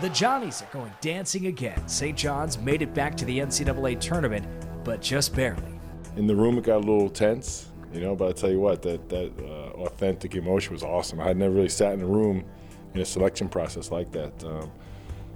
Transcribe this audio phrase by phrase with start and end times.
[0.00, 1.86] The Johnnies are going dancing again.
[1.86, 2.16] St.
[2.16, 4.46] John's made it back to the NCAA tournament,
[4.82, 5.78] but just barely.
[6.16, 8.80] In the room, it got a little tense, you know, but I tell you what,
[8.80, 11.20] that, that uh, authentic emotion was awesome.
[11.20, 12.46] I had never really sat in a room
[12.94, 14.32] in a selection process like that.
[14.42, 14.70] Um,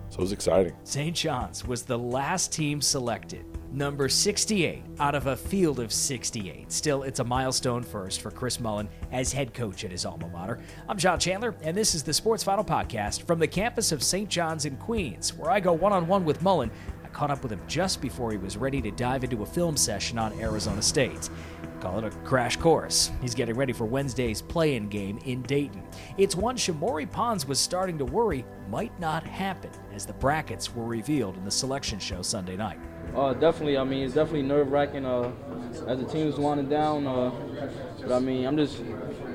[0.09, 0.73] so it was exciting.
[0.85, 1.15] St.
[1.15, 3.45] John's was the last team selected,
[3.75, 6.71] number 68 out of a field of 68.
[6.71, 10.61] Still, it's a milestone first for Chris Mullin as head coach at his alma mater.
[10.89, 14.29] I'm John Chandler, and this is the Sports Final Podcast from the campus of St.
[14.29, 16.71] John's in Queens, where I go one on one with Mullin.
[17.05, 19.77] I caught up with him just before he was ready to dive into a film
[19.77, 21.29] session on Arizona State.
[21.81, 23.11] Call it a crash course.
[23.21, 25.83] He's getting ready for Wednesday's play in game in Dayton.
[26.17, 30.87] It's one Shamorie Ponds was starting to worry might not happen as the brackets were
[30.87, 32.79] revealed in the selection show Sunday night.
[33.15, 33.79] Uh, definitely.
[33.79, 35.31] I mean, it's definitely nerve wracking uh,
[35.87, 37.07] as the team's winding down.
[37.07, 37.31] Uh,
[38.01, 38.83] but I mean, I'm just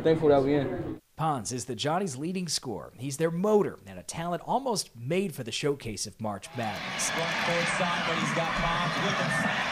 [0.03, 0.99] thankful that we're in.
[1.15, 2.93] Ponds is the Johnny's leading scorer.
[2.97, 7.09] He's their motor and a talent almost made for the showcase of March Madness.
[7.09, 9.69] Front court side, but he's got Ponds with him.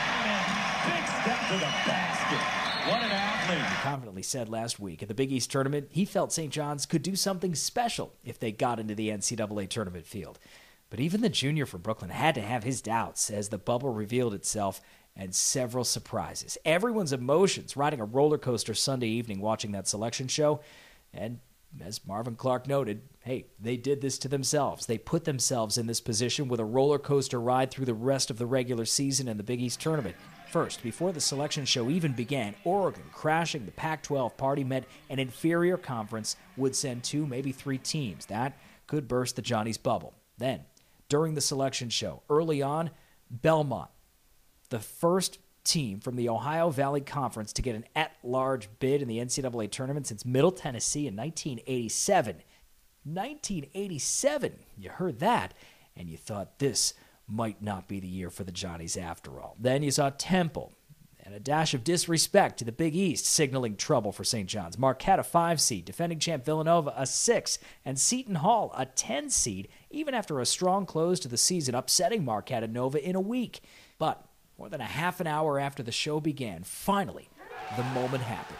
[0.88, 2.91] Big step to the basket.
[2.91, 3.59] What an athlete.
[3.59, 6.52] He confidently said last week at the Big East tournament he felt St.
[6.52, 10.39] John's could do something special if they got into the NCAA tournament field.
[10.89, 14.33] But even the junior from Brooklyn had to have his doubts as the bubble revealed
[14.33, 14.81] itself
[15.16, 16.57] and several surprises.
[16.63, 20.61] Everyone's emotions riding a roller coaster Sunday evening watching that selection show.
[21.13, 21.39] And
[21.81, 24.85] as Marvin Clark noted, hey, they did this to themselves.
[24.85, 28.38] They put themselves in this position with a roller coaster ride through the rest of
[28.38, 30.16] the regular season and the Big East tournament.
[30.51, 35.19] First, before the selection show even began, Oregon, crashing the Pac 12 party, meant an
[35.19, 38.27] inferior conference would send two, maybe three teams.
[38.27, 38.57] That
[38.88, 40.13] could burst the Johnny's bubble.
[40.38, 40.61] Then,
[41.09, 42.89] during the selection show, early on,
[43.30, 43.89] Belmont,
[44.69, 49.08] the first team from the Ohio Valley Conference to get an at large bid in
[49.08, 52.38] the NCAA tournament since Middle Tennessee in 1987.
[53.03, 54.53] 1987!
[54.78, 55.53] You heard that,
[55.95, 56.94] and you thought this
[57.28, 59.56] might not be the year for the Johnnies after all.
[59.59, 60.74] Then you saw Temple
[61.27, 64.47] and a dash of disrespect to the Big East, signaling trouble for St.
[64.47, 64.77] John's.
[64.77, 69.67] Marquette, a five seed, defending champ Villanova, a six, and Seton Hall, a 10 seed,
[69.91, 73.59] even after a strong close to the season, upsetting Marquette and Nova in a week.
[73.99, 74.25] But
[74.57, 77.27] more than a half an hour after the show began, finally,
[77.75, 78.59] the moment happened.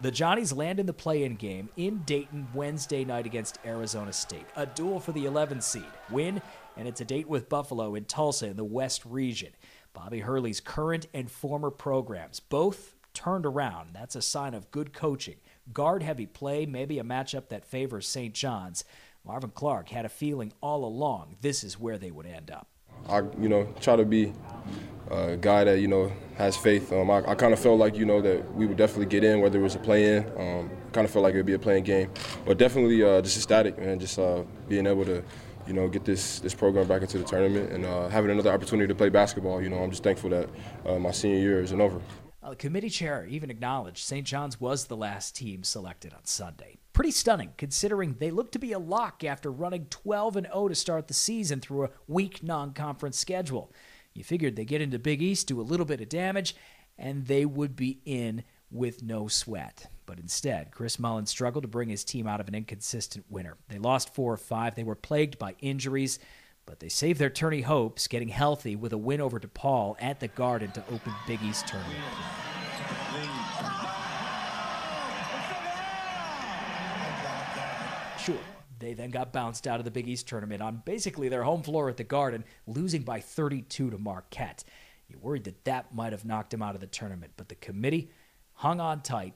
[0.00, 4.46] The Johnnies land in the play in game in Dayton Wednesday night against Arizona State.
[4.56, 5.84] A duel for the 11 seed.
[6.10, 6.42] Win,
[6.76, 9.52] and it's a date with Buffalo in Tulsa in the West region.
[9.94, 13.90] Bobby Hurley's current and former programs both turned around.
[13.94, 15.36] That's a sign of good coaching.
[15.72, 18.34] Guard heavy play, maybe a matchup that favors St.
[18.34, 18.84] John's.
[19.24, 22.66] Marvin Clark had a feeling all along this is where they would end up.
[23.08, 24.32] I, you know, try to be
[25.10, 26.92] a guy that you know has faith.
[26.92, 29.40] Um, I, I kind of felt like you know that we would definitely get in,
[29.40, 30.24] whether it was a play-in.
[30.36, 32.10] Um, kind of felt like it would be a playing game,
[32.44, 33.98] but definitely uh, just ecstatic, man.
[33.98, 35.22] Just uh, being able to
[35.66, 38.88] you know, get this this program back into the tournament and uh, having another opportunity
[38.88, 39.62] to play basketball.
[39.62, 40.48] You know, I'm just thankful that
[40.86, 42.00] uh, my senior year isn't over.
[42.42, 44.26] Uh, the committee chair even acknowledged St.
[44.26, 46.76] John's was the last team selected on Sunday.
[46.92, 50.74] Pretty stunning, considering they looked to be a lock after running 12 and 0 to
[50.74, 53.72] start the season through a weak non-conference schedule.
[54.12, 56.54] You figured they get into Big East, do a little bit of damage,
[56.98, 59.86] and they would be in with no sweat.
[60.06, 63.56] But instead, Chris Mullin struggled to bring his team out of an inconsistent winter.
[63.68, 64.74] They lost four or five.
[64.74, 66.18] They were plagued by injuries,
[66.66, 70.28] but they saved their tourney hopes, getting healthy with a win over DePaul at the
[70.28, 71.98] Garden to open Big East tournament.
[78.18, 78.38] Sure,
[78.78, 81.88] they then got bounced out of the Big East tournament on basically their home floor
[81.88, 84.64] at the Garden, losing by 32 to Marquette.
[85.08, 88.10] You worried that that might have knocked them out of the tournament, but the committee
[88.54, 89.34] hung on tight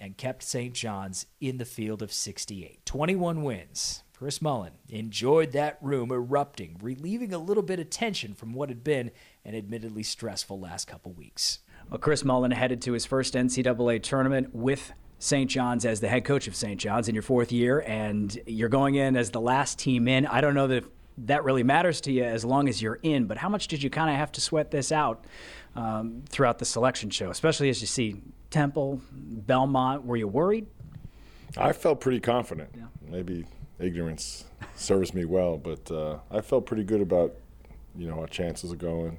[0.00, 0.74] and kept St.
[0.74, 2.84] John's in the field of 68.
[2.84, 4.02] 21 wins.
[4.20, 8.84] Chris Mullin enjoyed that room erupting, relieving a little bit of tension from what had
[8.84, 9.10] been
[9.44, 11.60] an admittedly stressful last couple weeks.
[11.88, 15.50] Well, Chris Mullin headed to his first NCAA tournament with St.
[15.50, 16.78] John's as the head coach of St.
[16.78, 20.26] John's in your fourth year, and you're going in as the last team in.
[20.26, 20.84] I don't know that
[21.26, 23.90] that really matters to you as long as you're in, but how much did you
[23.90, 25.24] kind of have to sweat this out
[25.76, 30.04] um, throughout the selection show, especially as you see Temple, Belmont?
[30.04, 30.66] Were you worried?
[31.56, 32.70] I felt pretty confident.
[32.76, 32.84] Yeah.
[33.08, 33.46] Maybe
[33.78, 34.44] ignorance
[34.76, 37.34] serves me well, but uh, I felt pretty good about
[37.96, 39.18] you know our chances of going.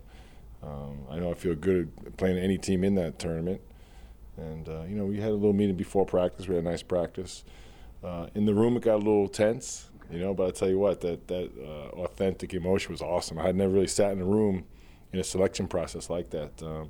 [0.63, 3.61] Um, I know I feel good playing any team in that tournament,
[4.37, 6.47] and uh, you know we had a little meeting before practice.
[6.47, 7.43] We had a nice practice.
[8.03, 10.33] Uh, in the room, it got a little tense, you know.
[10.33, 13.39] But I tell you what, that that uh, authentic emotion was awesome.
[13.39, 14.65] I had never really sat in a room
[15.11, 16.61] in a selection process like that.
[16.63, 16.89] Um,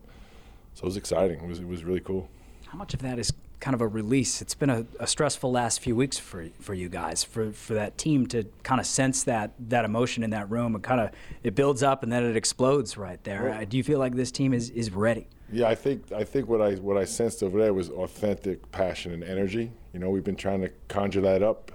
[0.74, 1.40] so it was exciting.
[1.40, 2.30] It was it was really cool.
[2.68, 4.42] How much of that is kind of a release.
[4.42, 7.98] It's been a, a, stressful last few weeks for for you guys, for for that
[7.98, 11.12] team to kind of sense that that emotion in that room and kind of
[11.44, 13.44] it builds up and then it explodes right there.
[13.44, 15.28] Well, Do you feel like this team is, is ready?
[15.52, 19.14] Yeah, I think I think what I what I sensed over there was authentic passion
[19.14, 19.72] and energy.
[19.94, 21.72] You know, we've been trying to conjure that up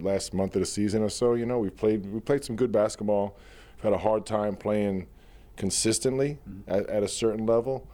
[0.00, 1.34] last month of the season or so.
[1.34, 3.36] You know, we played we played some good basketball.
[3.76, 5.06] We've had a hard time playing
[5.56, 6.70] consistently mm-hmm.
[6.70, 7.88] at, at, a certain level,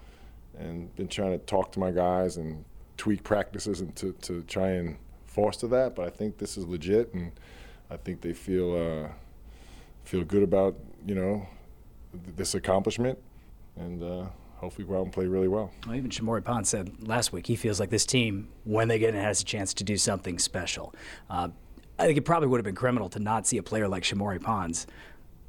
[0.58, 2.64] and been trying to talk to my guys and
[2.96, 4.96] tweak practices and to, to try and
[5.26, 5.94] foster that.
[5.94, 7.32] But I think this is legit, and
[7.90, 9.08] I think they feel uh,
[10.04, 10.76] feel good about
[11.06, 11.46] you know
[12.36, 13.18] this accomplishment,
[13.76, 14.26] and uh,
[14.56, 15.70] hopefully go out and play really well.
[15.86, 19.14] well even Shamorie Ponds said last week he feels like this team, when they get
[19.14, 20.94] in, has a chance to do something special.
[21.28, 21.48] Uh,
[21.98, 24.42] I think it probably would have been criminal to not see a player like Shamorie
[24.42, 24.86] Ponds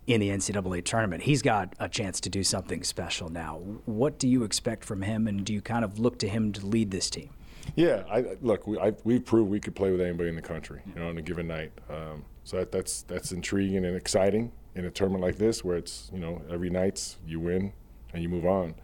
[0.08, 1.24] in the NCAA tournament.
[1.24, 3.58] He's got a chance to do something special now.
[3.86, 6.66] What do you expect from him, and do you kind of look to him to
[6.66, 7.30] lead this team?
[7.76, 10.82] Yeah, I, look, we, I, we've proved we could play with anybody in the country,
[10.86, 11.72] you know, on a given night.
[11.90, 16.10] Um, so that, that's that's intriguing and exciting in a tournament like this, where it's
[16.14, 17.72] you know every night's you win
[18.14, 18.76] and you move on.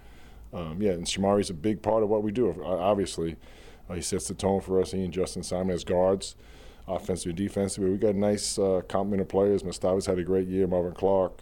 [0.54, 2.64] Um, yeah, and Shamorie's a big part of what we do.
[2.64, 3.36] Obviously,
[3.90, 4.92] uh, he sets the tone for us.
[4.92, 6.36] He and Justin Simon as guards
[6.90, 7.84] offensive and defensive.
[7.84, 9.64] But we got nice uh, complement of players.
[9.64, 10.68] Mustapha's had a great year.
[10.68, 11.42] Marvin Clark,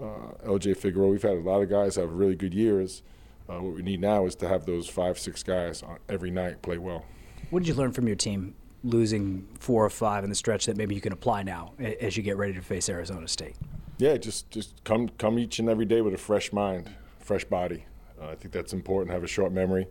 [0.00, 0.04] uh,
[0.44, 1.08] LJ Figueroa.
[1.08, 3.02] We've had a lot of guys have really good years.
[3.48, 6.78] Uh, what we need now is to have those five, six guys every night play
[6.78, 7.04] well.
[7.50, 10.76] What did you learn from your team losing four or five in the stretch that
[10.76, 13.56] maybe you can apply now as you get ready to face Arizona State?
[13.98, 16.90] Yeah, just just come come each and every day with a fresh mind,
[17.20, 17.84] fresh body.
[18.20, 19.12] Uh, I think that's important.
[19.12, 19.86] Have a short memory.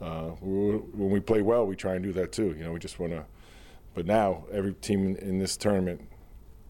[0.00, 2.54] Uh, when we play well, we try and do that too.
[2.56, 3.24] You know, we just want to
[3.98, 6.00] but now every team in this tournament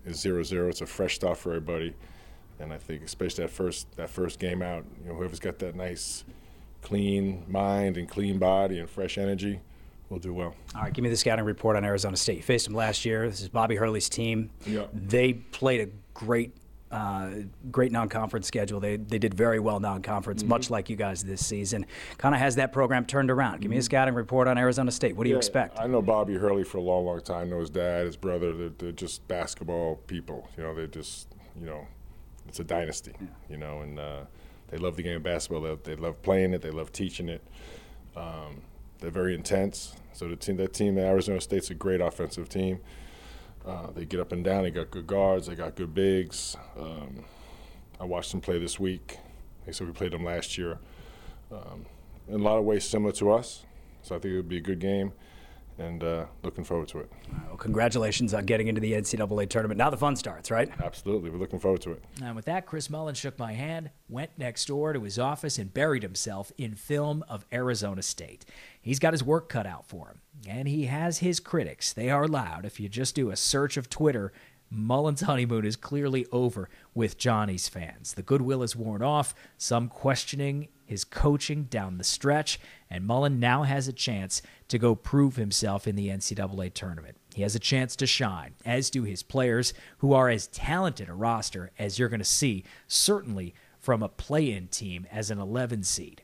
[0.07, 0.71] is 0-0.
[0.71, 1.95] It's a fresh start for everybody,
[2.59, 5.77] and I think especially that first that first game out, you know, whoever's got that
[5.77, 6.25] nice,
[6.81, 9.61] clean mind and clean body and fresh energy,
[10.09, 10.55] will do well.
[10.75, 12.39] All right, give me the scouting report on Arizona State.
[12.39, 13.29] You faced them last year.
[13.29, 14.49] This is Bobby Hurley's team.
[14.65, 14.87] Yeah.
[14.95, 16.55] They played a great
[16.91, 17.31] uh,
[17.71, 18.81] great non-conference schedule.
[18.81, 20.51] They they did very well non-conference, mm-hmm.
[20.51, 21.87] much like you guys this season.
[22.17, 23.61] Kind of has that program turned around.
[23.61, 23.85] Give me a mm-hmm.
[23.85, 25.17] scouting report on Arizona State.
[25.17, 25.79] What do yeah, you expect?
[25.79, 27.49] I know Bobby Hurley for a long, long time.
[27.49, 28.53] I know his dad, his brother.
[28.53, 30.49] They're, they're just basketball people.
[30.57, 31.29] You know, they're just
[31.61, 31.87] you know,
[32.47, 33.13] it's a dynasty.
[33.21, 33.27] Yeah.
[33.51, 34.21] You know, and uh,
[34.69, 35.63] they love the game of basketball.
[35.63, 36.63] They, they, love playing it.
[36.63, 37.43] They love teaching it.
[38.17, 38.63] Um,
[39.01, 39.95] they're very intense.
[40.13, 42.81] So the team, that team, Arizona State's a great offensive team.
[43.69, 44.63] Uh, they get up and down.
[44.63, 45.47] They got good guards.
[45.47, 46.57] They got good bigs.
[46.79, 47.25] Um,
[48.01, 49.19] I watched them play this week.
[49.67, 50.79] They said we played them last year.
[51.53, 51.85] Um,
[52.27, 53.67] in a lot of ways, similar to us.
[54.03, 55.13] So I think it would be a good game
[55.79, 57.11] and uh, looking forward to it.
[57.47, 59.79] Well, congratulations on getting into the NCAA tournament.
[59.79, 60.71] Now the fun starts, right?
[60.83, 61.31] Absolutely.
[61.31, 62.05] We're looking forward to it.
[62.23, 65.73] And with that, Chris Mullin shook my hand, went next door to his office, and
[65.73, 68.45] buried himself in film of Arizona State.
[68.81, 71.93] He's got his work cut out for him, and he has his critics.
[71.93, 72.65] They are loud.
[72.65, 74.33] If you just do a search of Twitter,
[74.71, 78.15] Mullin's honeymoon is clearly over with Johnny's fans.
[78.15, 82.59] The goodwill is worn off, some questioning his coaching down the stretch,
[82.89, 87.19] and Mullin now has a chance to go prove himself in the NCAA tournament.
[87.35, 91.15] He has a chance to shine, as do his players, who are as talented a
[91.15, 95.83] roster as you're going to see, certainly from a play in team as an 11
[95.83, 96.23] seed.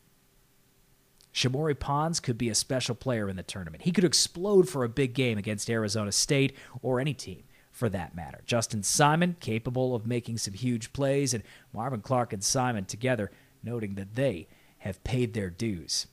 [1.34, 3.82] Shamorie Ponds could be a special player in the tournament.
[3.82, 8.14] He could explode for a big game against Arizona State or any team for that
[8.14, 8.40] matter.
[8.46, 13.32] Justin Simon, capable of making some huge plays, and Marvin Clark and Simon together,
[13.64, 16.06] noting that they have paid their dues.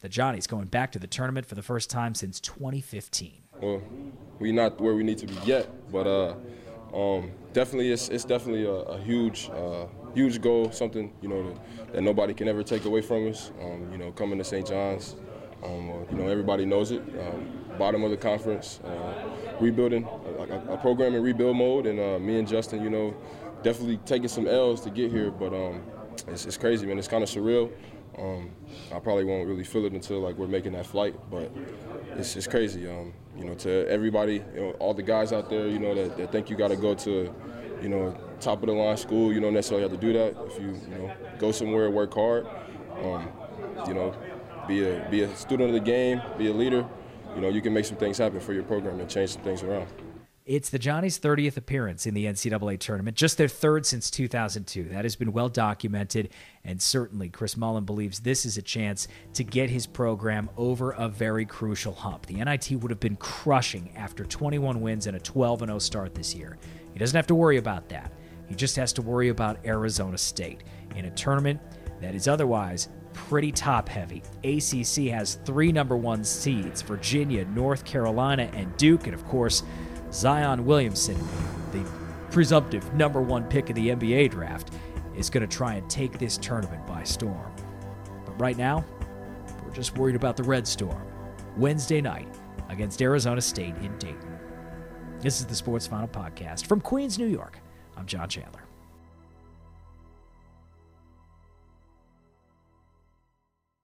[0.00, 3.42] The Johnnies going back to the tournament for the first time since 2015.
[3.60, 3.82] Well,
[4.38, 6.34] we're not where we need to be yet, but uh,
[6.94, 11.92] um, definitely it's, it's definitely a, a huge uh, huge goal, something you know that,
[11.92, 13.50] that, nobody can ever take away from us.
[13.60, 14.66] Um, you know, coming to St.
[14.66, 15.16] John's,
[15.64, 17.00] um, uh, you know everybody knows it.
[17.00, 19.28] Um, bottom of the conference, uh,
[19.60, 23.14] rebuilding a, a, program in rebuild mode, and uh, me and Justin, you know,
[23.62, 25.82] definitely taking some L's to get here, but um,
[26.28, 26.98] it's, it's crazy, man.
[26.98, 27.70] It's kind of surreal.
[28.18, 28.50] Um,
[28.92, 31.52] I probably won't really feel it until like we're making that flight, but
[32.16, 32.88] it's it's crazy.
[32.88, 36.16] Um, you know, to everybody, you know, all the guys out there, you know, that,
[36.16, 37.32] that think you got to go to,
[37.80, 39.32] you know, top of the line school.
[39.32, 40.36] You don't necessarily have to do that.
[40.46, 42.46] If you you know go somewhere, work hard,
[43.02, 43.28] um,
[43.86, 44.14] you know,
[44.66, 46.86] be a be a student of the game, be a leader.
[47.34, 49.62] You know, you can make some things happen for your program and change some things
[49.62, 49.86] around.
[50.48, 54.84] It's the Johnny's 30th appearance in the NCAA tournament, just their third since 2002.
[54.84, 56.30] That has been well documented,
[56.64, 61.06] and certainly Chris Mullin believes this is a chance to get his program over a
[61.06, 62.24] very crucial hump.
[62.24, 66.34] The NIT would have been crushing after 21 wins and a 12 0 start this
[66.34, 66.56] year.
[66.94, 68.10] He doesn't have to worry about that.
[68.48, 70.64] He just has to worry about Arizona State
[70.96, 71.60] in a tournament
[72.00, 74.22] that is otherwise pretty top heavy.
[74.44, 79.06] ACC has three number one seeds Virginia, North Carolina, and Duke.
[79.06, 79.62] And of course,
[80.12, 81.18] Zion Williamson,
[81.72, 81.84] the
[82.30, 84.70] presumptive number one pick of the NBA draft,
[85.16, 87.52] is going to try and take this tournament by storm.
[88.24, 88.84] But right now,
[89.64, 91.02] we're just worried about the Red Storm.
[91.56, 92.28] Wednesday night
[92.68, 94.38] against Arizona State in Dayton.
[95.20, 97.58] This is the Sports Final Podcast from Queens, New York.
[97.96, 98.67] I'm John Chandler.